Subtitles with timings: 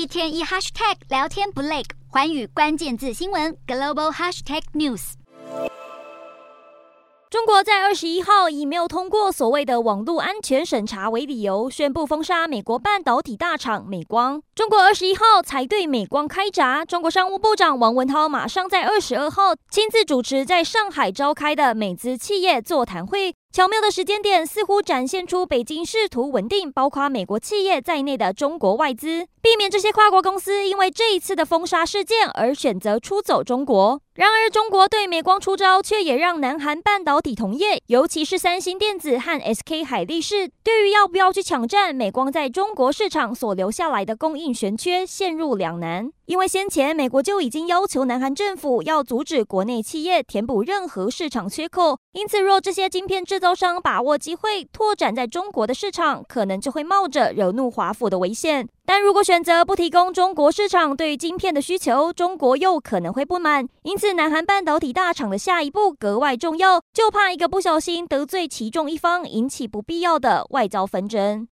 [0.00, 5.12] 一天一 hashtag 聊天不累，环宇关键字新闻 global hashtag news。
[7.28, 14.40] 中国在二十一号以没有通过所谓的网络安全审查为理由，宣布封杀美国半导体大厂美光。
[14.54, 23.34] 中国二十一号才对美光开闸，中国商务部长王文涛马上在二十二号亲自主持在上海召开的美资企业座谈会。
[23.52, 34.00] 巧妙的时间点，似乎展现出北京试图稳定包括美国企业在内的中国外资，避免这些跨国公司因为这一次的封杀事件而选择出走中国。
[34.16, 46.10] 然而，中国对美光出招，却也让南韩半导体同业，尤其是三星电子和 SK 海力士，对于要不要去抢占美光在中国市场所留下来的供应悬缺，陷入两难。
[46.26, 58.68] 因为先前美国就已经要求南韩政府要阻止国内企业填补任何市场缺口，因此若这些晶片制造商把握机会拓展在中国的市场，可能就会冒着惹怒华府的危险。
[58.92, 63.68] 但如果选择不提供中国市场对于晶片的需求，中国又可能会不满。
[63.84, 71.46] 因此，南韩半导体大厂的下一步格外重要，就怕一个不小心得罪其中一方，引起不必要的外交纷争。